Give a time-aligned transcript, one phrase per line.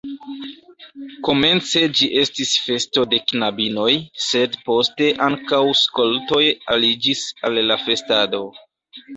[1.27, 3.91] Komence ĝi estis festo de knabinoj,
[4.29, 6.43] sed poste ankaŭ skoltoj
[6.79, 8.43] aliĝis al la festado.